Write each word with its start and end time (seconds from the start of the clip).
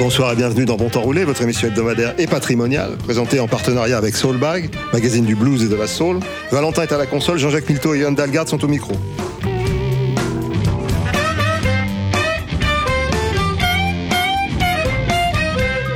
Bonsoir 0.00 0.32
et 0.32 0.34
bienvenue 0.34 0.64
dans 0.64 0.78
Bon 0.78 0.88
Temps 0.88 1.02
Roulé, 1.02 1.24
votre 1.24 1.42
émission 1.42 1.68
hebdomadaire 1.68 2.14
et 2.16 2.26
patrimoniale, 2.26 2.96
présentée 2.96 3.38
en 3.38 3.46
partenariat 3.46 3.98
avec 3.98 4.16
Soulbag, 4.16 4.70
magazine 4.94 5.26
du 5.26 5.34
blues 5.34 5.62
et 5.62 5.68
de 5.68 5.76
la 5.76 5.86
soul. 5.86 6.20
Valentin 6.50 6.84
est 6.84 6.92
à 6.92 6.96
la 6.96 7.04
console, 7.04 7.38
Jean-Jacques 7.38 7.68
Milteau 7.68 7.92
et 7.92 8.00
Johan 8.00 8.12
Dalgard 8.12 8.48
sont 8.48 8.64
au 8.64 8.66
micro. 8.66 8.94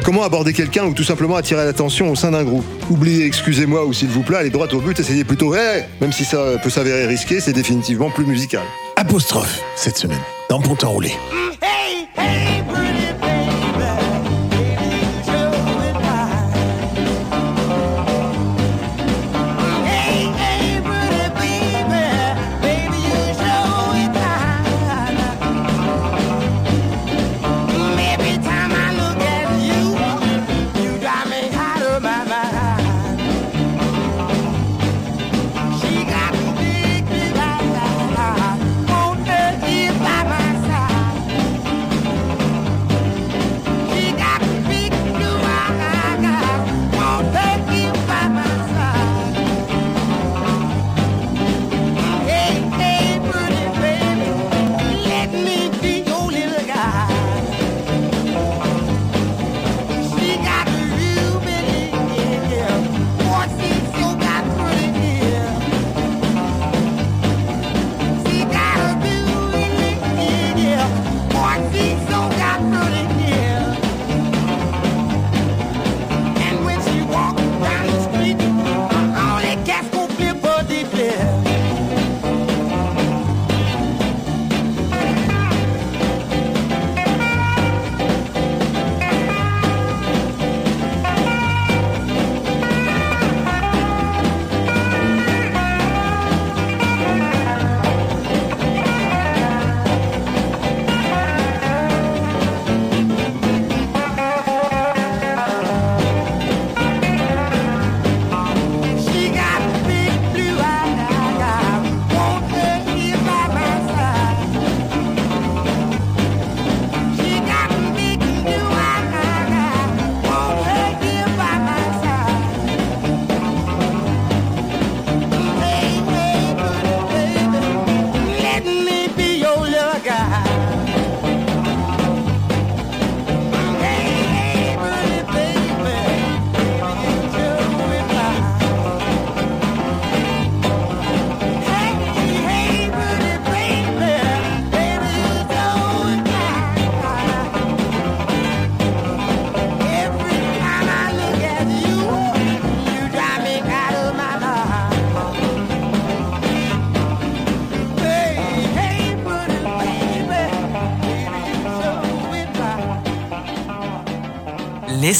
Comment 0.04 0.22
aborder 0.22 0.52
quelqu'un 0.52 0.84
ou 0.84 0.92
tout 0.92 1.02
simplement 1.02 1.36
attirer 1.36 1.64
l'attention 1.64 2.10
au 2.10 2.14
sein 2.14 2.32
d'un 2.32 2.44
groupe? 2.44 2.66
Oubliez 2.90 3.24
excusez-moi 3.24 3.86
ou 3.86 3.94
s'il 3.94 4.08
vous 4.08 4.22
plaît, 4.22 4.36
allez 4.36 4.50
droit 4.50 4.68
au 4.74 4.80
but, 4.80 5.00
essayez 5.00 5.24
plutôt 5.24 5.54
hey 5.54 5.84
Même 6.02 6.12
si 6.12 6.26
ça 6.26 6.58
peut 6.62 6.68
s'avérer 6.68 7.06
risqué, 7.06 7.40
c'est 7.40 7.54
définitivement 7.54 8.10
plus 8.10 8.26
musical. 8.26 8.64
Apostrophe 8.96 9.62
cette 9.76 9.96
semaine 9.96 10.20
dans 10.50 10.60
Bon 10.60 10.74
Temps 10.74 10.90
Roulé. 10.90 11.12
Hey, 11.62 12.06
hey, 12.18 12.53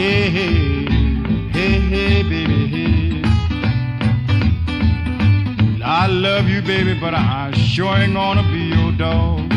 Hey, 0.00 0.30
hey, 1.50 2.22
baby. 2.22 3.22
I 5.84 6.06
love 6.06 6.48
you, 6.48 6.62
baby, 6.62 6.98
but 6.98 7.12
I 7.12 7.50
sure 7.52 7.94
ain't 7.96 8.14
gonna 8.14 8.42
be 8.50 8.60
your 8.60 8.92
dog. 8.92 9.52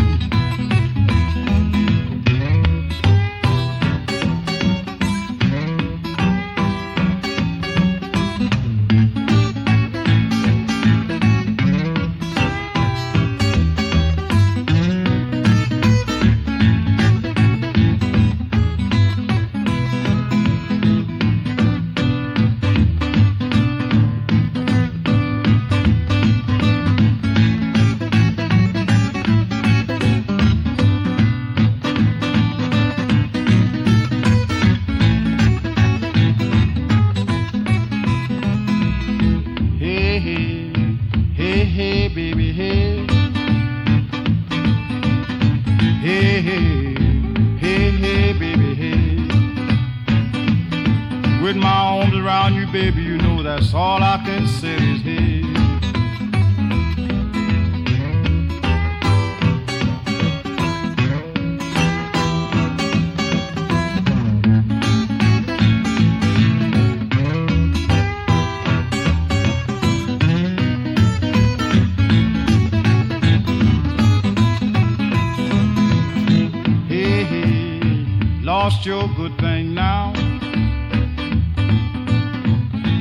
Lost 78.63 78.85
your 78.85 79.09
good 79.17 79.37
thing 79.39 79.73
now. 79.73 80.13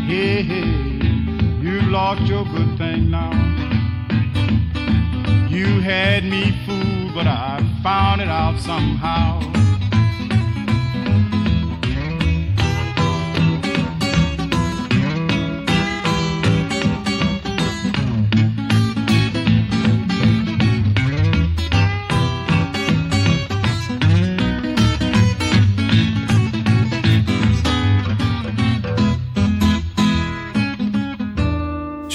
Hey, 0.09 0.43
hey, 0.43 0.73
you've 1.63 1.85
lost 1.85 2.23
your 2.23 2.45
good 2.47 2.77
thing 2.77 3.13
now. 3.13 3.31
You 5.49 5.81
had 5.81 6.25
me 6.25 6.51
fooled, 6.67 7.15
but 7.15 7.29
I 7.29 7.65
found 7.81 8.21
it 8.21 8.27
out 8.27 8.59
somehow. 8.59 9.39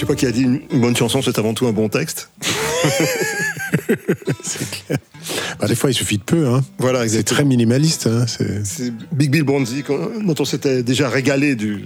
Pas 0.07 0.15
qui 0.15 0.25
a 0.25 0.31
dit 0.31 0.41
une 0.43 0.61
bonne 0.81 0.95
chanson, 0.95 1.21
c'est 1.21 1.37
avant 1.37 1.53
tout 1.53 1.67
un 1.67 1.71
bon 1.73 1.89
texte. 1.89 2.29
Bah, 5.59 5.67
des 5.67 5.75
fois, 5.75 5.89
il 5.89 5.93
suffit 5.93 6.17
de 6.17 6.23
peu. 6.23 6.47
Hein. 6.47 6.63
Voilà, 6.77 7.07
C'est 7.07 7.23
très 7.23 7.43
minimaliste. 7.43 8.07
Hein. 8.07 8.25
C'est- 8.27 8.93
Big 9.11 9.29
Bill 9.31 9.43
qu'on- 9.83 10.23
dont 10.23 10.35
on 10.39 10.45
s'était 10.45 10.83
déjà 10.83 11.09
régalé 11.09 11.55
du 11.55 11.85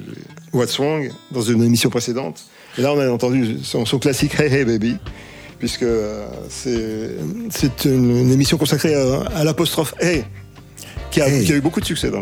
What's 0.54 0.78
Wrong 0.78 1.10
dans 1.32 1.42
une 1.42 1.64
émission 1.64 1.90
précédente. 1.90 2.44
Et 2.78 2.82
là, 2.82 2.94
on 2.94 3.00
a 3.00 3.10
entendu 3.10 3.58
son, 3.64 3.86
son 3.86 3.98
classique 4.00 4.40
Hey 4.40 4.54
Hey 4.54 4.66
Baby, 4.66 4.98
puisque 5.60 5.84
euh, 5.84 6.28
c'est 6.50 7.86
une, 7.86 8.18
une 8.18 8.32
émission 8.32 8.58
consacrée 8.58 8.94
à, 8.94 9.22
à 9.36 9.44
l'apostrophe 9.44 9.94
Hey, 10.00 10.24
qui 11.10 11.22
a, 11.22 11.28
Hey. 11.30 11.44
qui 11.46 11.54
a 11.54 11.56
eu 11.56 11.62
beaucoup 11.62 11.80
de 11.80 11.86
succès. 11.86 12.12
Dans, 12.12 12.22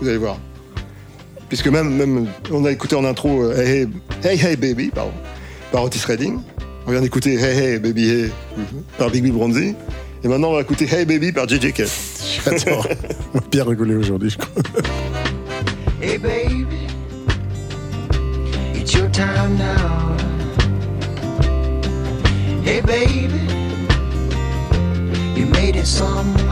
vous 0.00 0.08
allez 0.08 0.18
voir. 0.18 0.38
Puisque 1.48 1.68
même, 1.68 1.94
même, 1.96 2.26
on 2.50 2.64
a 2.66 2.70
écouté 2.72 2.94
en 2.96 3.04
intro 3.04 3.42
euh, 3.44 3.56
Hey 3.56 3.88
Hey, 4.24 4.38
hey, 4.38 4.46
hey 4.50 4.56
Baby, 4.56 4.90
pardon, 4.94 5.12
par 5.72 5.84
Otis 5.84 6.04
Redding. 6.06 6.40
On 6.86 6.90
vient 6.92 7.00
d'écouter 7.00 7.34
Hey 7.34 7.58
Hey 7.58 7.78
Baby 7.78 8.08
Hey 8.08 8.30
par 8.96 9.10
Big 9.10 9.22
Bill 9.22 9.32
Bronzy. 9.32 9.74
Et 10.24 10.28
maintenant, 10.28 10.50
on 10.50 10.54
va 10.54 10.62
écouter 10.62 10.86
Hey 10.90 11.04
Baby 11.04 11.32
par 11.32 11.48
JJ 11.48 11.72
Cale. 11.72 11.88
J'adore. 12.44 12.86
On 13.34 13.38
va 13.38 13.44
bien 13.50 13.64
rigoler 13.64 13.94
aujourd'hui, 13.94 14.30
je 14.30 14.38
crois. 14.38 14.62
Hey 16.00 16.16
baby, 16.16 16.66
it's 18.74 18.94
your 18.94 19.08
time 19.10 19.56
now. 19.58 20.16
Hey 22.64 22.80
baby, 22.80 23.28
you 25.36 25.46
made 25.46 25.76
it 25.76 25.86
somehow. 25.86 26.47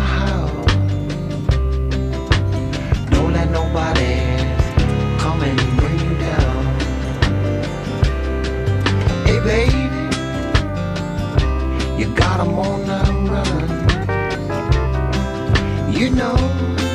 Know. 16.16 16.85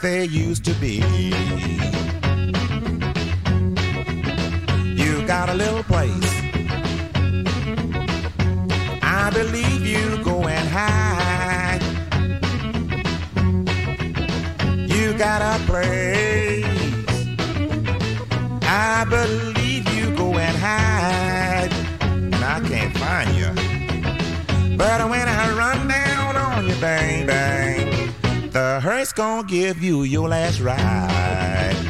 They 0.00 0.24
used 0.24 0.64
to 0.64 0.72
be. 0.74 0.96
You 4.96 5.26
got 5.26 5.48
a 5.48 5.54
little 5.54 5.82
give 29.50 29.82
you 29.82 30.04
your 30.04 30.28
last 30.28 30.60
ride. 30.60 31.89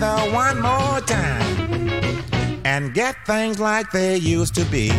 One 0.00 0.62
more 0.62 1.00
time 1.02 2.20
and 2.64 2.94
get 2.94 3.14
things 3.26 3.60
like 3.60 3.90
they 3.90 4.16
used 4.16 4.54
to 4.54 4.64
be. 4.66 4.90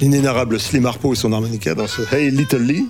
L'inénarrable 0.00 0.60
Slim 0.60 0.86
Harpo 0.86 1.12
et 1.12 1.16
son 1.16 1.32
harmonica 1.32 1.74
dans 1.74 1.88
ce 1.88 2.02
Hey 2.14 2.30
Little 2.30 2.62
Lee, 2.62 2.88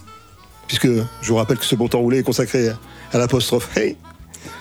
puisque 0.66 0.88
je 0.88 1.28
vous 1.28 1.36
rappelle 1.36 1.56
que 1.56 1.64
ce 1.64 1.74
bon 1.74 1.88
temps 1.88 2.00
roulé 2.00 2.18
est 2.18 2.22
consacré 2.22 2.68
à 3.12 3.18
l'apostrophe 3.18 3.74
Hey. 3.74 3.96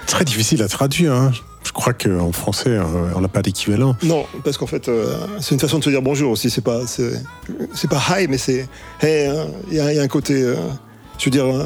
Très 0.07 0.23
difficile 0.25 0.63
à 0.63 0.67
traduire. 0.67 1.13
hein. 1.13 1.31
Je 1.63 1.71
crois 1.73 1.93
qu'en 1.93 2.31
français, 2.31 2.69
euh, 2.69 2.83
on 3.15 3.19
n'a 3.21 3.27
pas 3.27 3.41
d'équivalent. 3.41 3.95
Non, 4.03 4.25
parce 4.43 4.57
qu'en 4.57 4.67
fait, 4.67 4.87
euh, 4.87 5.17
c'est 5.41 5.53
une 5.53 5.59
façon 5.59 5.79
de 5.79 5.83
se 5.83 5.89
dire 5.89 6.01
bonjour 6.01 6.31
aussi. 6.31 6.49
C'est 6.49 6.61
pas, 6.63 6.87
c'est, 6.87 7.11
c'est 7.73 7.89
pas 7.89 8.01
hi, 8.17 8.27
mais 8.29 8.37
c'est 8.37 8.67
hey. 9.01 9.27
hein. 9.27 9.47
Il 9.69 9.75
y, 9.75 9.79
a- 9.81 9.91
il 9.91 9.97
y 9.97 9.99
a 9.99 10.03
un 10.03 10.07
côté, 10.07 10.41
euh, 10.41 10.55
je 11.19 11.25
veux 11.25 11.31
dire, 11.31 11.45
euh, 11.45 11.65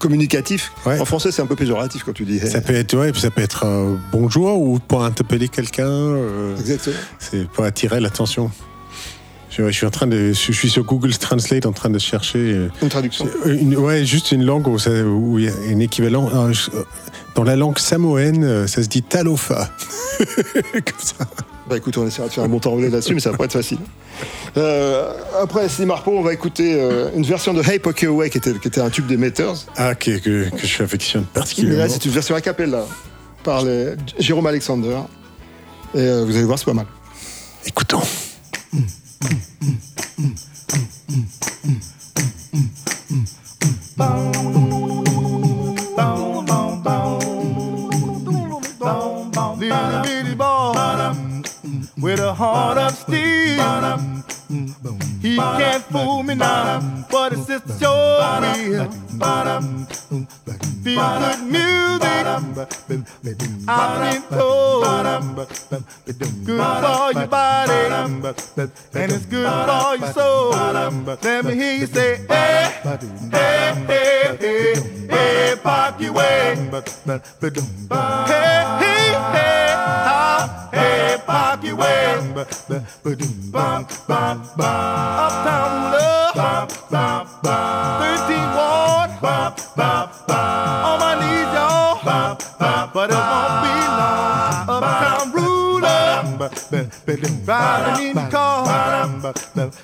communicatif. 0.00 0.72
Ouais. 0.84 0.98
En 0.98 1.04
français, 1.04 1.30
c'est 1.30 1.42
un 1.42 1.46
peu 1.46 1.54
péjoratif 1.54 2.02
quand 2.04 2.12
tu 2.12 2.24
dis 2.24 2.38
hey. 2.38 2.50
Ça 2.50 2.60
peut 2.60 2.74
être, 2.74 2.96
ouais, 2.98 3.12
ça 3.14 3.30
peut 3.30 3.40
être 3.40 3.64
bonjour 4.10 4.60
ou 4.60 4.78
pour 4.80 5.04
interpeller 5.04 5.48
quelqu'un. 5.48 6.16
Exactement. 6.58 6.96
c'est 7.20 7.48
pour 7.48 7.64
attirer 7.64 8.00
l'attention. 8.00 8.50
Je, 9.56 9.70
suis 9.70 9.86
en 9.86 9.90
train 9.90 10.06
de, 10.06 10.28
je 10.32 10.52
suis 10.52 10.70
sur 10.70 10.84
Google 10.84 11.16
Translate 11.16 11.66
en 11.66 11.72
train 11.72 11.90
de 11.90 11.98
chercher. 11.98 12.38
euh, 12.38 12.68
Une 12.82 12.88
traduction. 12.88 13.26
Une- 13.46 13.76
ouais, 13.76 14.04
juste 14.04 14.32
une 14.32 14.44
langue 14.44 14.66
où, 14.68 14.78
ça- 14.78 14.90
où 14.90 15.38
il 15.38 15.46
y 15.46 15.48
a 15.48 15.52
un 15.74 15.80
équivalent. 15.80 16.52
Je- 16.52 16.70
Dans 17.34 17.44
la 17.44 17.54
langue 17.56 17.78
samoenne, 17.78 18.44
euh, 18.44 18.66
ça 18.66 18.82
se 18.82 18.88
dit 18.88 19.02
talofa. 19.02 19.70
Comme 20.72 20.82
ça. 20.98 21.26
Bah 21.68 21.76
écoute, 21.76 21.98
on 21.98 22.06
essaiera 22.06 22.28
de 22.28 22.32
faire 22.32 22.44
un 22.44 22.48
bon 22.48 22.60
temps 22.60 22.70
roulé 22.70 22.88
là-dessus, 22.88 23.12
mais 23.14 23.20
ça 23.20 23.30
va 23.32 23.36
pas 23.36 23.44
être 23.44 23.52
facile. 23.52 23.78
Euh, 24.56 25.12
après 25.42 25.68
Slim 25.68 25.90
Harpo, 25.90 26.12
on 26.12 26.22
va 26.22 26.32
écouter 26.32 26.74
euh, 26.80 27.10
une 27.14 27.24
version 27.24 27.52
de 27.52 27.62
Hey 27.62 27.78
Poke 27.78 28.04
Away 28.04 28.30
qui 28.30 28.38
était, 28.38 28.54
qui 28.54 28.68
était 28.68 28.80
un 28.80 28.88
tube 28.88 29.06
des 29.06 29.16
Meters. 29.18 29.66
Ah, 29.76 29.94
que, 29.94 30.12
que, 30.18 30.48
que 30.48 30.66
je 30.66 30.82
affectionne 30.82 31.22
Mais 31.34 31.40
particulièrement. 31.40 31.78
là, 31.84 31.88
c'est 31.90 32.04
une 32.04 32.12
version 32.12 32.34
a 32.36 32.40
cappella 32.40 32.84
par 33.44 33.62
les, 33.64 33.94
Jérôme 34.18 34.46
Alexander. 34.46 34.96
Et 35.94 35.98
euh, 35.98 36.24
vous 36.24 36.34
allez 36.36 36.44
voir, 36.44 36.58
c'est 36.58 36.64
pas 36.64 36.72
mal. 36.72 36.86
Écoutons. 37.66 38.00
Little 43.98 45.05
with 51.98 52.20
a 52.20 52.32
heart 52.34 52.78
of 52.78 52.92
steel. 52.94 53.56
He 55.20 55.36
can't 55.36 55.82
fool 55.84 56.22
me 56.22 56.34
now, 56.34 56.80
but 57.10 57.32
his 57.32 57.46
sister 57.46 57.72
sure 57.78 58.40
will. 58.40 58.90
Feel 60.84 61.02
good 61.18 61.42
music, 61.42 62.26
I've 63.68 63.98
been 64.12 64.22
told. 64.30 64.84
Good 66.44 66.60
for 66.60 67.12
your 67.12 67.26
body, 67.26 67.72
and 67.72 69.12
it's 69.12 69.26
good 69.26 69.48
for 69.48 69.96
your 69.96 70.12
soul. 70.12 70.50
Let 70.50 71.44
me 71.44 71.54
hear 71.54 71.74
you 71.74 71.86
say, 71.86 72.18
hey, 72.28 72.70
hey, 73.32 73.74
hey, 73.88 74.36
hey, 74.38 74.74
hey, 75.08 75.56
park 75.62 76.00
your 76.00 76.12
way. 76.12 76.54
Hey, 77.06 77.20
hey, 77.40 79.12
hey, 79.32 79.45
hey, 80.72 81.16
your 81.62 81.76
way. 81.76 82.16
Uptown 85.18 85.78
love, 85.92 86.70
13 87.42 88.56
Ward, 88.56 89.10
on 89.78 90.96
my 91.00 91.14
knees, 91.20 91.50
y'all, 91.54 91.96
but 92.92 93.10
it 93.10 93.14
won't 93.14 93.56
be 93.62 93.74
long. 93.98 94.68
Uptown 94.68 95.26
ruler, 95.32 96.12
riding 97.46 98.08
in 98.08 98.14
the 98.14 98.28
car, 98.30 98.64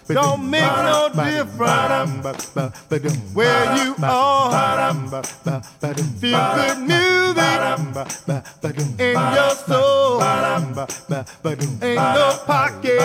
don't 0.08 0.42
make 0.50 0.62
no 0.62 1.08
difference 1.14 2.12
where 3.34 3.64
you 3.76 3.90
are. 4.02 4.92
Feel 6.20 6.42
good 6.54 6.78
music 6.78 7.31
in 8.98 9.16
your 9.34 9.54
soul. 9.66 10.22
Ain't 11.82 11.96
no 11.96 12.38
pocket 12.46 13.00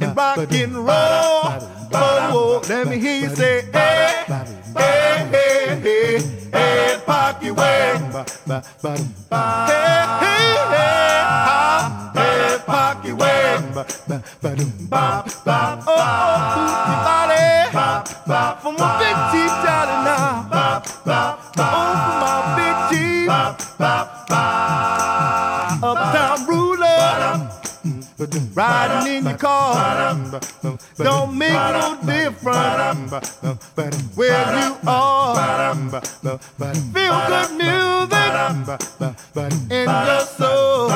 in 0.00 0.14
rock 0.14 0.38
and 0.38 0.74
roll. 0.76 1.42
Oh, 1.96 2.62
let 2.68 2.86
me 2.88 2.98
hear 2.98 3.20
you 3.22 3.28
say, 3.36 3.62
hey, 3.72 4.24
hey, 4.26 5.28
hey, 5.30 5.80
hey, 5.80 6.18
hey, 6.52 7.00
pocket 7.06 7.52
way. 7.54 7.98
Hey, 8.46 8.60
hey, 10.20 10.56
hey, 10.74 11.20
hey, 12.14 12.58
pocket 12.66 13.14
way. 13.14 13.58
Oh, 15.86 16.02
body, 17.06 17.46
from 18.62 18.74
a 18.74 18.78
big 18.98 19.16
T 19.30 19.34
Johnny 19.62 19.96
now. 20.04 20.50
Oh, 21.06 21.70
my 22.20 22.43
bop, 23.26 23.58
bop, 23.78 24.28
bop, 24.28 25.80
bop. 25.80 26.23
Riding 28.54 29.16
in 29.16 29.24
your 29.24 29.36
car 29.36 30.40
don't 30.96 31.36
make 31.36 31.52
no 31.52 31.98
difference 32.04 33.12
where 34.14 34.58
you 34.60 34.76
are. 34.86 36.00
Feel 36.92 37.16
good 37.28 37.50
music 37.58 38.30
in 39.70 39.88
your 39.88 40.20
soul. 40.20 40.88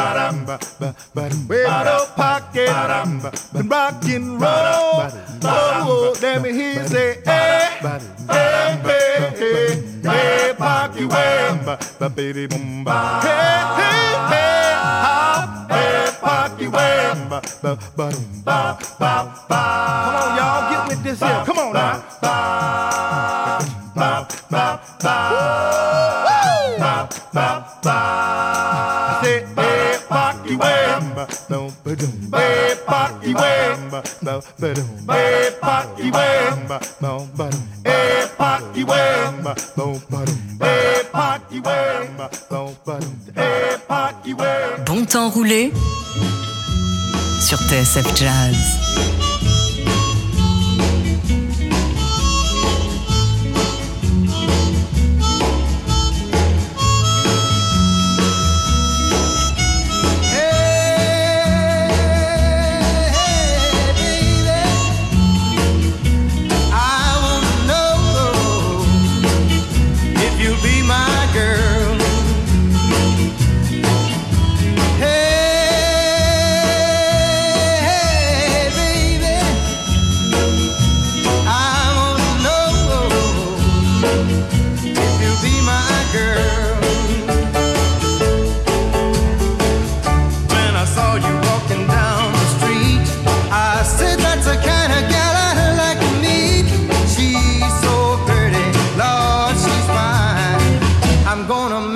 With 1.48 1.66
no 1.66 2.06
pocket, 2.16 2.68
and 2.68 3.70
rock 3.70 4.04
and 4.04 4.40
roll. 4.40 5.10
Oh, 5.44 6.14
let 6.22 6.42
me 6.42 6.52
hear 6.52 6.82
you 6.82 6.88
say, 6.88 7.20
hey, 7.24 7.78
hey, 7.80 8.80
hey, 8.84 9.32
hey, 9.36 9.82
hey, 10.02 10.54
Pocky 10.56 11.04
Way. 11.04 11.58
Hey, 11.98 12.48
hey, 13.22 13.57
Way. 17.62 18.12
Come 18.44 18.56
on, 20.14 20.36
y'all, 20.36 20.70
get 20.70 20.82
with 20.88 21.02
this 21.02 21.20
here. 21.20 21.42
Come 21.46 21.58
on 21.58 21.72
now. 21.72 22.02
I 27.90 29.20
say, 29.22 29.38
hey, 29.56 29.98
Pocky 30.08 30.54
Way. 30.56 30.86
Hey, 32.34 32.74
Pocky 32.86 33.34
Way. 33.34 33.76
Hey, 35.08 35.50
Pocky 35.60 36.10
Way. 36.10 36.34
Hey, 37.84 38.22
Pocky 38.34 38.82
Way. 38.82 39.12
Hey, 40.60 41.04
Pocky 41.12 41.60
Way. 41.60 42.08
Hey, 43.34 43.76
Pocky 43.88 44.34
Way. 44.34 44.58
Bon 44.86 45.04
temps 45.04 45.30
roulé 45.30 45.72
sur 47.40 47.58
TSF 47.58 48.14
Jazz. 48.16 49.57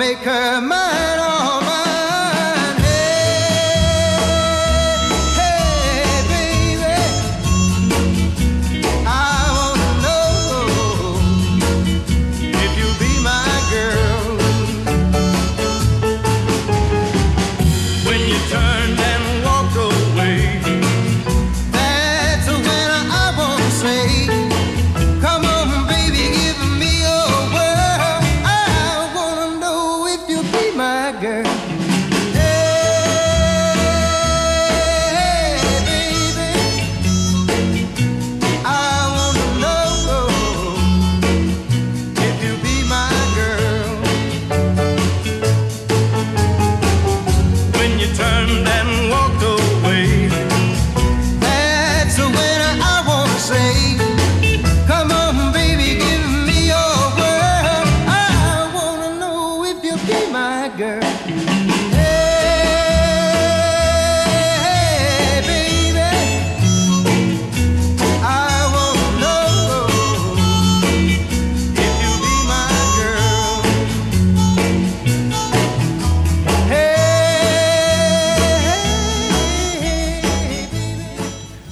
Make 0.03 0.17
her 0.17 0.59
mine. 0.59 1.12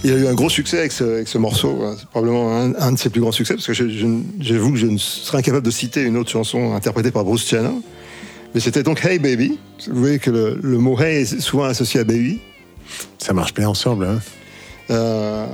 Il 0.03 0.11
a 0.11 0.15
eu 0.17 0.27
un 0.27 0.33
gros 0.33 0.49
succès 0.49 0.79
avec 0.79 0.91
ce, 0.91 1.03
avec 1.03 1.27
ce 1.27 1.37
morceau. 1.37 1.79
hein. 1.83 1.95
C'est 1.99 2.07
probablement 2.09 2.55
un, 2.57 2.73
un 2.75 2.91
de 2.93 2.97
ses 2.97 3.09
plus 3.09 3.21
grands 3.21 3.31
succès, 3.31 3.53
parce 3.53 3.67
que 3.67 3.73
j'avoue 3.73 4.71
que 4.71 4.77
je 4.77 4.87
ne 4.87 4.97
serais 4.97 5.37
incapable 5.39 5.65
de 5.65 5.71
citer 5.71 6.01
une 6.01 6.17
autre 6.17 6.31
chanson 6.31 6.73
interprétée 6.73 7.11
par 7.11 7.23
Bruce 7.23 7.47
Chandler. 7.47 7.69
Mais 8.55 8.59
c'était 8.59 8.83
donc 8.83 9.05
Hey 9.05 9.19
Baby. 9.19 9.59
Vous 9.87 9.99
voyez 9.99 10.17
que 10.19 10.31
le, 10.31 10.59
le 10.61 10.77
mot 10.79 10.99
Hey 10.99 11.21
est 11.21 11.39
souvent 11.39 11.65
associé 11.65 11.99
à 11.99 12.03
Baby. 12.03 12.41
Ça 13.19 13.33
marche 13.33 13.53
bien 13.53 13.69
ensemble. 13.69 14.05
Hein. 14.05 14.19
Euh, 14.89 15.45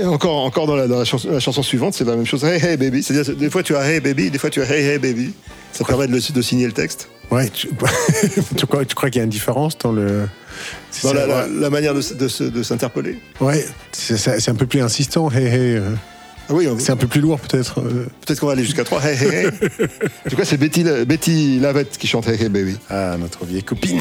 et 0.00 0.04
encore, 0.06 0.36
encore 0.44 0.66
dans, 0.66 0.76
la, 0.76 0.86
dans 0.86 0.98
la 1.00 1.04
chanson, 1.04 1.28
la 1.30 1.40
chanson 1.40 1.62
suivante, 1.62 1.92
c'est 1.94 2.04
la 2.04 2.14
même 2.16 2.24
chose. 2.24 2.44
Hey 2.44 2.64
Hey 2.64 2.76
Baby. 2.76 3.02
C'est-à-dire, 3.02 3.34
des 3.36 3.50
fois 3.50 3.62
tu 3.64 3.74
as 3.76 3.90
Hey 3.92 4.00
Baby, 4.00 4.30
des 4.30 4.38
fois 4.38 4.48
tu 4.50 4.62
as 4.62 4.70
Hey 4.70 4.84
Hey 4.86 4.98
Baby. 4.98 5.32
Ça 5.72 5.84
permet 5.84 6.06
de, 6.06 6.12
le- 6.12 6.32
de 6.32 6.42
signer 6.42 6.66
le 6.66 6.72
texte. 6.72 7.08
Ouais, 7.30 7.48
tu, 7.50 7.68
tu 8.56 8.66
crois, 8.66 8.84
tu 8.84 8.94
crois 8.94 9.10
qu'il 9.10 9.18
y 9.18 9.20
a 9.20 9.24
une 9.24 9.30
différence 9.30 9.76
dans 9.78 9.92
le. 9.92 10.28
Dans 11.02 11.12
la, 11.12 11.26
la- 11.26 11.44
ouais. 11.46 11.50
la 11.60 11.70
manière 11.70 11.92
de, 11.94 12.00
de 12.14 12.48
de 12.48 12.62
s'interpeller. 12.62 13.18
Ouais, 13.40 13.66
c'est 13.92 14.48
un 14.48 14.54
peu 14.54 14.66
plus 14.66 14.80
insistant. 14.80 15.30
Hey, 15.30 15.44
hey. 15.46 15.76
euh. 15.76 15.90
Ah 16.48 16.54
oui, 16.54 16.68
on- 16.68 16.78
C'est 16.78 16.92
un 16.92 16.96
peu 16.96 17.08
plus 17.08 17.20
lourd 17.20 17.40
peut-être. 17.40 17.80
euh. 17.80 18.06
peut-être 18.24 18.38
qu'on 18.40 18.46
va 18.46 18.52
aller 18.52 18.64
jusqu'à 18.64 18.84
3. 18.84 19.02
Hey 19.04 19.16
Hey 19.20 19.34
Hey. 19.34 19.46
en 20.26 20.30
tout 20.30 20.36
cas, 20.36 20.44
c'est 20.44 20.56
Betty, 20.56 20.84
Betty 21.06 21.58
Lavette 21.58 21.98
qui 21.98 22.06
chante 22.06 22.28
Hey 22.28 22.40
Hey 22.40 22.48
Baby. 22.48 22.76
Ah, 22.88 23.16
notre 23.18 23.44
vieille 23.44 23.64
copine. 23.64 24.00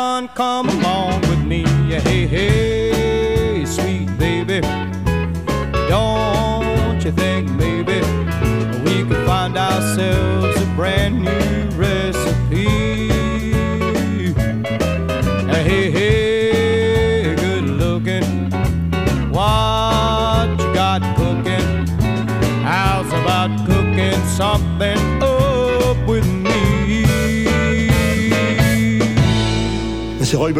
fun, 0.00 0.28
come 0.28 0.68
along 0.70 1.20
with 1.28 1.42
me. 1.44 1.62
Hey, 2.06 2.26
hey. 2.26 2.59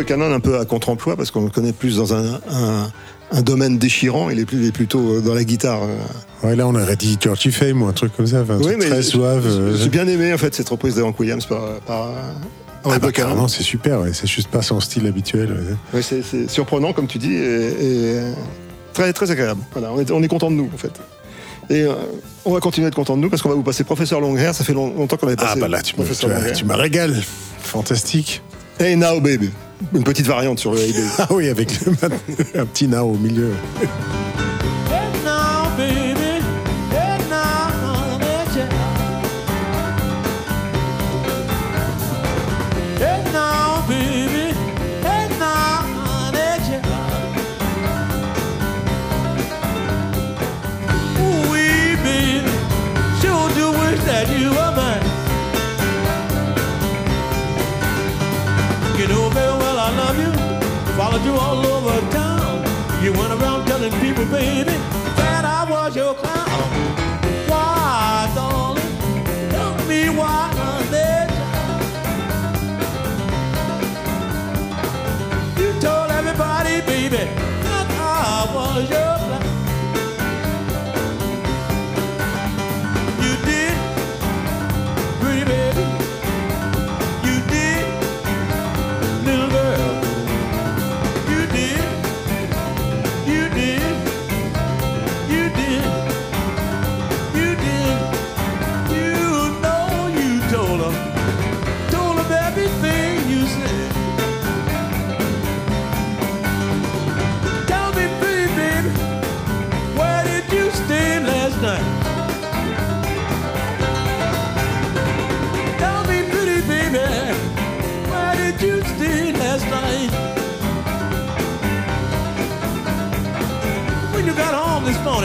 Buchanan 0.00 0.32
un 0.32 0.40
peu 0.40 0.58
à 0.58 0.64
contre-emploi 0.64 1.16
parce 1.16 1.30
qu'on 1.30 1.44
le 1.44 1.50
connaît 1.50 1.72
plus 1.72 1.96
dans 1.96 2.14
un, 2.14 2.40
un, 3.32 3.42
domaine 3.42 3.78
déchirant, 3.78 4.30
il 4.30 4.38
est, 4.38 4.44
plus, 4.44 4.72
plutôt 4.72 5.16
euh, 5.16 5.20
dans 5.20 5.34
la 5.34 5.44
guitare. 5.44 5.82
Euh. 5.82 6.46
Ouais, 6.46 6.56
là 6.56 6.66
on 6.66 6.74
aurait 6.74 6.96
dit 6.96 7.18
Georgie 7.20 7.52
Fame 7.52 7.82
ou 7.82 7.86
un 7.86 7.92
truc 7.92 8.16
comme 8.16 8.26
ça, 8.26 8.44
très 8.44 9.02
suave. 9.02 9.46
Euh, 9.46 9.76
j'ai 9.76 9.88
bien 9.88 10.06
aimé 10.08 10.32
en 10.32 10.38
fait 10.38 10.54
cette 10.54 10.68
reprise 10.68 10.96
d'Aaron 10.96 11.14
Williams 11.18 11.46
par, 11.46 11.60
par 11.86 12.08
ah 12.84 12.98
bah, 12.98 13.10
non, 13.34 13.46
c'est 13.46 13.62
super, 13.62 14.00
c'est 14.14 14.26
juste 14.26 14.48
pas 14.48 14.62
son 14.62 14.80
style 14.80 15.06
habituel. 15.06 15.76
Ouais. 15.92 16.00
C'est 16.02 16.50
surprenant, 16.50 16.94
comme 16.94 17.06
tu 17.06 17.18
dis, 17.18 17.34
et, 17.34 18.20
très, 18.94 19.12
très 19.12 19.30
agréable. 19.30 19.60
On, 19.76 20.22
est, 20.22 20.28
content 20.28 20.50
de 20.50 20.56
nous, 20.56 20.70
en 20.72 20.78
fait. 20.78 20.92
Et 21.68 21.86
on 22.46 22.54
va 22.54 22.60
continuer 22.60 22.88
de 22.88 22.94
content 22.94 23.18
de 23.18 23.20
nous 23.20 23.28
parce 23.28 23.42
qu'on 23.42 23.50
va 23.50 23.54
vous 23.54 23.62
passer 23.62 23.84
Professeur 23.84 24.22
Longhair. 24.22 24.54
Ça 24.54 24.64
fait 24.64 24.72
longtemps 24.72 25.18
qu'on 25.18 25.26
avait 25.26 25.36
ah, 25.40 25.42
passé. 25.42 25.54
Ah, 25.58 25.60
bah 25.60 25.68
là, 25.68 25.82
tu, 25.82 25.94
me, 26.00 26.54
tu, 26.54 26.64
m'as 26.64 26.76
régalé. 26.76 27.20
Fantastique. 27.58 28.40
Hey 28.80 28.96
now, 28.96 29.20
baby. 29.20 29.50
Une 29.94 30.04
petite 30.04 30.26
variante 30.26 30.58
sur 30.58 30.72
le 30.72 30.78
Hay 30.80 30.94
Ah 31.18 31.28
oui, 31.30 31.48
avec 31.48 31.70
un 32.54 32.66
petit 32.66 32.88
nain 32.88 33.02
au 33.02 33.14
milieu. 33.14 33.52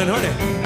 Hurry. 0.06 0.64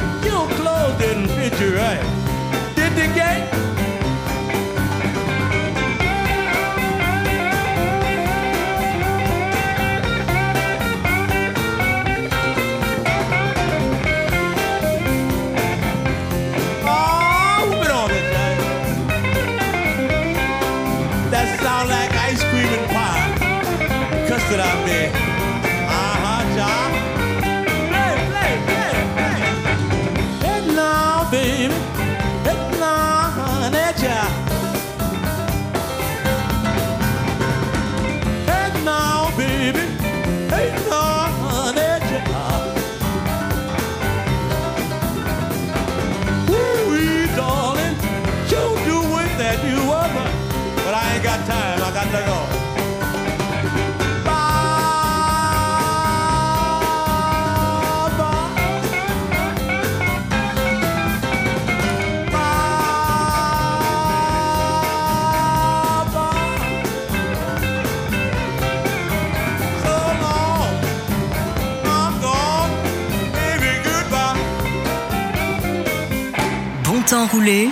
Temps 77.09 77.25
roulé 77.25 77.69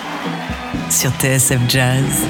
sur 0.90 1.12
TSF 1.12 1.60
Jazz. 1.70 2.26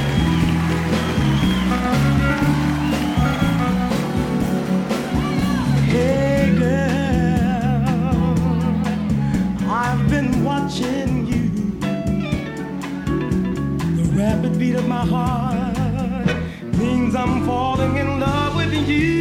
Rapid 14.17 14.57
beat 14.59 14.75
of 14.75 14.87
my 14.87 15.05
heart 15.05 15.77
means 16.77 17.15
I'm 17.15 17.45
falling 17.45 17.97
in 17.97 18.19
love 18.19 18.55
with 18.57 18.73
you. 18.73 19.16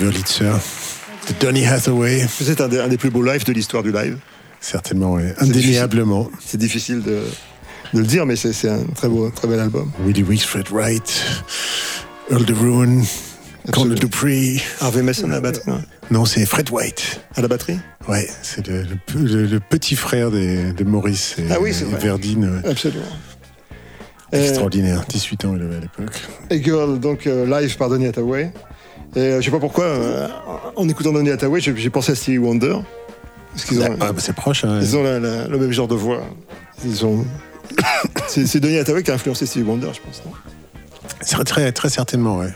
Wurlitzer 0.00 0.52
de 1.28 1.34
Donny 1.40 1.66
Hathaway. 1.66 2.26
C'est 2.28 2.60
un, 2.60 2.68
des- 2.68 2.78
un 2.80 2.88
des 2.88 2.96
plus 2.98 3.10
beaux 3.10 3.22
lives 3.22 3.44
de 3.44 3.52
l'histoire 3.52 3.82
du 3.82 3.92
live. 3.92 4.16
Certainement, 4.60 5.12
oui. 5.14 5.22
Indéniablement. 5.38 6.28
C'est 6.44 6.58
difficile 6.58 7.02
de, 7.02 7.22
de 7.94 7.98
le 8.00 8.04
dire, 8.06 8.26
mais 8.26 8.36
c'est 8.36 8.68
un 8.68 8.82
très 8.94 9.08
beau, 9.08 9.30
très 9.30 9.46
bel 9.48 9.60
album. 9.60 9.90
Willie 10.04 10.22
Weeks, 10.22 10.42
Fred 10.42 10.68
Wright, 10.70 11.22
Earl 12.30 12.44
de 12.44 12.54
Roon, 12.54 13.02
Conor 13.72 13.98
Dupree. 13.98 14.62
Harvey 14.80 15.02
Mason 15.02 15.30
à 15.30 15.34
la 15.34 15.40
batterie. 15.40 15.72
Non, 16.10 16.24
c'est 16.24 16.44
Fred 16.46 16.70
White. 16.70 17.20
À 17.36 17.42
la 17.42 17.48
batterie? 17.48 17.78
Ouais, 18.08 18.26
c'est 18.42 18.66
le, 18.66 18.82
le 18.82 18.96
pe- 19.06 19.18
le- 19.18 19.46
le 19.46 19.60
petit 19.60 19.94
frère 19.96 20.30
des- 20.30 20.72
de 20.72 20.84
Maurice 20.84 21.36
et, 21.38 21.44
Ah 21.50 21.58
oui, 21.60 21.70
et 21.70 21.84
vrai. 21.84 22.00
Verdine. 22.00 22.60
ouais. 22.64 22.70
Absolument. 22.70 23.04
Euh, 24.34 24.42
Extraordinaire. 24.42 25.04
18 25.08 25.44
ans 25.46 25.54
il 25.56 25.62
avait 25.62 25.76
à 25.76 25.80
l'époque. 25.80 26.20
Et 26.50 26.62
Girl, 26.62 26.98
donc 26.98 27.26
euh, 27.26 27.46
live 27.46 27.76
par 27.76 27.88
Donny 27.90 28.06
Hathaway. 28.06 28.50
Et 29.16 29.20
euh, 29.20 29.40
je 29.40 29.44
sais 29.46 29.50
pas 29.50 29.58
pourquoi, 29.60 29.84
euh, 29.84 30.28
en 30.76 30.88
écoutant 30.88 31.12
Donny 31.12 31.30
Hathaway, 31.30 31.60
j'ai 31.60 31.90
pensé 31.90 32.12
à 32.12 32.14
Stevie 32.14 32.38
Wonder. 32.38 32.76
Parce 33.52 33.64
qu'ils 33.64 33.80
ont, 33.80 33.96
Ah, 34.00 34.12
bah, 34.12 34.18
c'est 34.18 34.34
proche. 34.34 34.64
hein. 34.64 34.78
ils 34.80 34.96
ont 34.96 35.02
la- 35.02 35.18
la- 35.18 35.48
le 35.48 35.58
même 35.58 35.72
genre 35.72 35.88
de 35.88 35.94
voix. 35.94 36.22
Ils 36.84 37.04
ont. 37.04 37.24
c'est 38.28 38.60
Donny 38.60 38.78
Hathaway 38.78 39.02
qui 39.02 39.10
a 39.10 39.14
influencé 39.14 39.46
Stevie 39.46 39.64
Wonder, 39.68 39.88
je 39.94 40.00
pense. 40.00 40.22
non? 40.24 40.32
C'est 41.20 41.42
Très, 41.44 41.72
très 41.72 41.88
certainement, 41.88 42.36
ouais. 42.38 42.52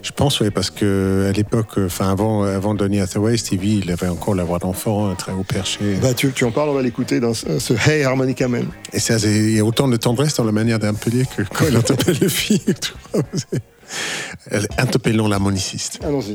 Je 0.00 0.12
pense, 0.12 0.40
oui, 0.40 0.50
parce 0.50 0.70
que 0.70 1.26
à 1.28 1.32
l'époque, 1.32 1.72
enfin 1.84 2.10
avant, 2.10 2.44
avant 2.44 2.72
Donny 2.74 3.00
Hathaway, 3.00 3.36
Stevie, 3.36 3.80
il 3.84 3.90
avait 3.90 4.06
encore 4.06 4.34
la 4.36 4.44
voix 4.44 4.58
d'enfant, 4.60 5.08
hein, 5.10 5.14
très 5.18 5.32
haut 5.32 5.42
perché. 5.44 5.96
Bah, 6.00 6.14
tu, 6.14 6.32
tu 6.32 6.44
en 6.44 6.52
parles, 6.52 6.68
on 6.70 6.74
va 6.74 6.82
l'écouter 6.82 7.18
dans 7.20 7.34
ce, 7.34 7.58
ce 7.58 7.74
Hey 7.90 8.04
Harmonica 8.04 8.46
Man. 8.48 8.66
Et 8.92 9.00
ça, 9.00 9.16
il 9.18 9.50
y 9.50 9.58
a 9.58 9.64
autant 9.64 9.88
de 9.88 9.96
tendresse 9.96 10.34
dans 10.36 10.44
la 10.44 10.52
manière 10.52 10.78
d'interpeller 10.78 11.24
que 11.36 11.42
quand 11.52 11.66
il 11.68 11.76
interpelle 11.76 12.16
le 12.20 12.28
fille. 12.28 12.62
Interpellons 14.78 15.28
l'harmoniciste. 15.28 15.98
Allons-y. 16.04 16.34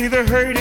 Either 0.00 0.24
the 0.24 0.30
hurt 0.30 0.59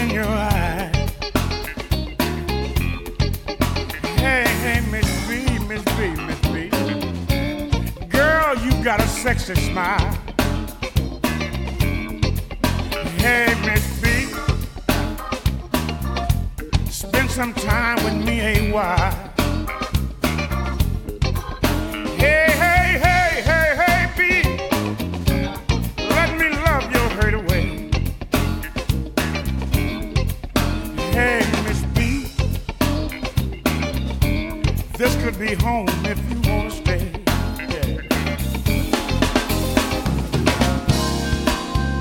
be 35.40 35.56
home 35.64 35.88
if 36.04 36.20
you 36.30 36.38
wanna 36.52 36.70
stay. 36.70 37.00
Yeah. 37.72 38.02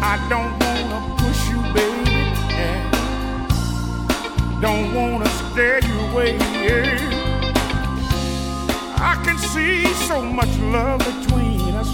I 0.03 0.15
don't 0.29 0.59
wanna 0.59 1.01
push 1.19 1.49
you, 1.49 1.61
baby. 1.73 2.35
Yeah. 2.59 2.79
Don't 4.61 4.93
wanna 4.93 5.29
scare 5.29 5.79
you 5.87 6.01
away. 6.11 6.37
Yeah. 6.67 6.99
I 8.99 9.15
can 9.25 9.39
see 9.39 9.85
so 10.09 10.21
much 10.21 10.59
love 10.59 10.99
between 10.99 11.77
us. 11.77 11.91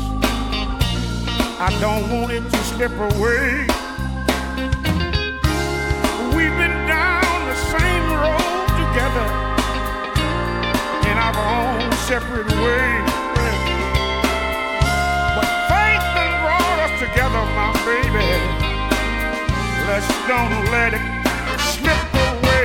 I 1.60 1.68
don't 1.78 2.08
want 2.10 2.32
it 2.32 2.44
to 2.52 2.58
slip 2.72 2.92
away. 2.92 3.66
We've 6.34 6.56
been 6.56 6.78
down 6.88 7.36
the 7.50 7.56
same 7.70 8.06
road 8.22 8.66
together 8.80 9.43
drive 11.24 11.36
our 11.36 11.80
own 11.80 11.92
separate 11.92 12.46
ways. 12.46 13.10
But 15.36 15.48
faith 15.70 16.04
done 16.14 16.34
brought 16.44 16.78
us 16.84 16.94
together, 17.00 17.42
my 17.56 17.72
baby. 17.88 18.28
Let's 19.86 20.08
don't 20.28 20.56
let 20.70 20.92
it 20.92 21.00
slip 21.60 22.14
away. 22.28 22.62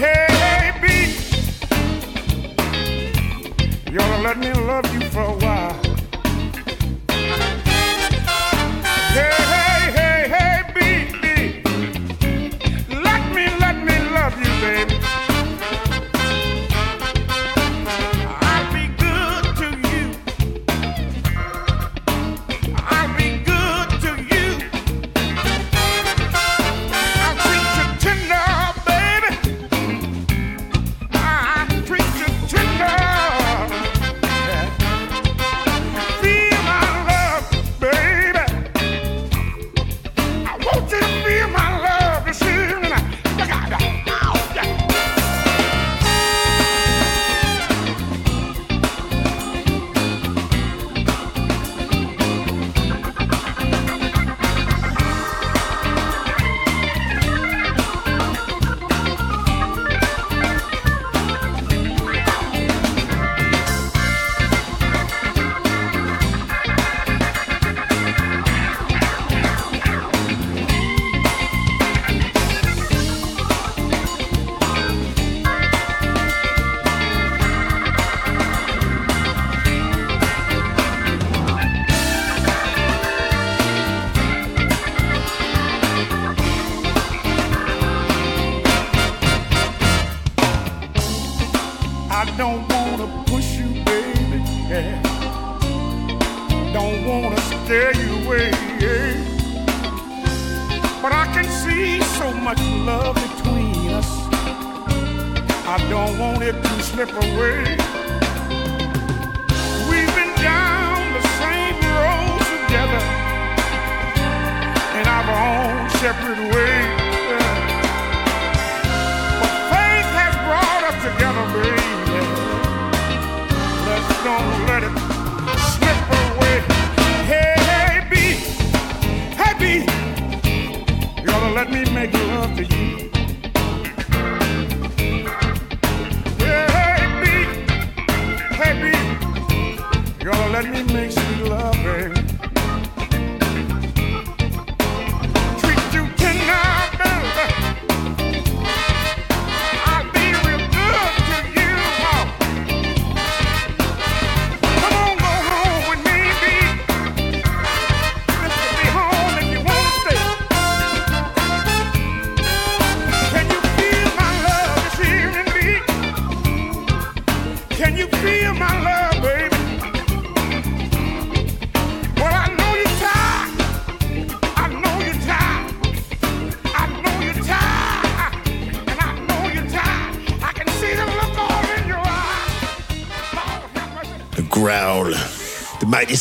Hey, 0.00 0.72
B, 0.80 0.84
you 3.90 3.98
ought 4.00 4.16
to 4.16 4.22
let 4.22 4.36
me 4.38 4.52
love 4.52 4.86
you 4.94 5.00
for 5.10 5.22
a 5.22 5.36
while. 5.36 5.80
Yeah. 9.14 9.51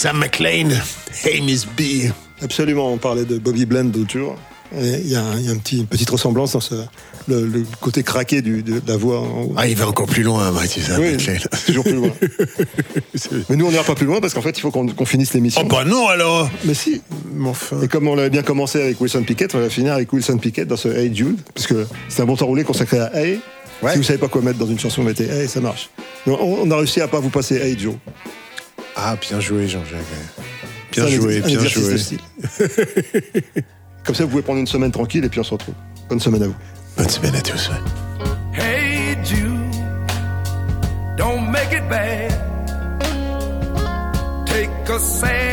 Sam 0.02 0.18
McLean, 0.18 0.70
Hey 1.24 1.42
B. 1.78 2.12
Absolument, 2.42 2.92
on 2.92 2.98
parlait 2.98 3.24
de 3.24 3.38
Bobby 3.38 3.68
Bland 3.68 3.84
d'autour. 3.84 4.36
Il 4.76 5.08
y 5.08 5.16
a, 5.16 5.22
y 5.36 5.48
a 5.48 5.52
un 5.52 5.58
petit, 5.58 5.78
une 5.78 5.86
petite 5.86 6.10
ressemblance 6.10 6.54
dans 6.54 6.60
ce, 6.60 6.74
le, 7.28 7.64
côté 7.80 8.02
craqué 8.02 8.42
du, 8.42 8.64
de, 8.64 8.82
la 8.88 8.98
voix. 8.98 9.24
Ah, 9.56 9.68
il 9.68 9.76
va 9.76 9.88
encore 9.88 10.08
plus 10.08 10.24
loin, 10.24 10.50
Mathieu 10.50 10.82
McLean. 10.90 11.38
Toujours 11.68 11.84
plus 11.84 11.94
loin. 11.94 12.10
Mais 13.50 13.56
nous, 13.56 13.68
on 13.68 13.70
n'ira 13.70 13.84
pas 13.84 13.94
plus 13.94 14.08
loin 14.08 14.20
parce 14.20 14.34
qu'en 14.34 14.42
fait, 14.42 14.58
il 14.58 14.62
faut 14.62 14.72
qu'on 14.72 15.06
finisse 15.06 15.36
l'émission. 15.36 15.62
Oh, 15.64 15.68
bah 15.70 15.86
non 15.86 16.08
alors 16.08 16.50
Mais 16.66 16.74
si 16.74 17.04
enfin... 17.46 17.80
Et 17.84 17.88
comme 17.88 18.08
on 18.08 18.16
l'avait 18.16 18.32
bien 18.32 18.42
commencé 18.42 18.82
avec 18.82 19.00
Wilson 19.00 19.22
Pickett, 19.22 19.54
on 19.54 19.60
va 19.60 19.70
finir 19.70 19.94
avec 19.94 20.12
Wilson 20.12 20.40
Pickett 20.40 20.68
dans 20.68 20.78
ce 20.78 20.88
Hey 20.88 21.16
Jude, 21.16 21.40
parce 21.54 21.68
que 21.68 21.86
c'est 22.10 22.24
un 22.24 22.26
bon 22.26 22.36
temps 22.36 22.48
roulé 22.48 22.64
consacré 22.64 22.98
à 22.98 23.16
Hey. 23.16 23.40
Si 23.88 23.98
vous 23.98 24.04
savez 24.04 24.18
pas 24.18 24.30
quoi 24.30 24.42
mettre 24.42 24.58
dans 24.58 24.66
une 24.66 24.80
chanson, 24.80 25.04
mettez 25.04 25.26
Hey, 25.26 25.48
ça 25.48 25.62
marche. 25.62 25.92
On, 26.26 26.32
on 26.64 26.72
a 26.72 26.78
réussi 26.78 27.02
à 27.02 27.08
pas 27.08 27.20
vous 27.20 27.30
passer 27.30 27.58
Hey 27.58 27.78
Joe. 27.78 27.94
Ah, 28.96 29.16
bien 29.20 29.40
joué, 29.40 29.68
Jean-Jacques. 29.68 30.02
Bien 30.92 31.08
joué, 31.08 31.42
un 31.44 31.46
bien 31.46 31.64
joué. 31.66 31.96
Comme 34.04 34.16
ça, 34.16 34.24
vous 34.24 34.30
pouvez 34.30 34.42
prendre 34.42 34.60
une 34.60 34.68
semaine 34.68 34.92
tranquille 34.92 35.24
et 35.24 35.30
puis 35.30 35.40
on 35.40 35.44
se 35.44 35.52
retrouve. 35.54 35.76
Bonne 36.10 36.20
semaine 36.20 36.44
à 36.44 36.48
vous. 36.48 36.56
Bonne 36.98 37.10
semaine 37.10 37.36
à 37.36 37.42
tous. 37.42 37.70
ouais. 37.70 38.62
Hey 38.62 39.16
Jude, 39.24 39.60
don't 41.18 41.50
make 41.50 41.72
it 41.72 41.88
bad. 41.90 42.32
Take 44.46 44.70
a 44.90 45.00
sad 45.00 45.51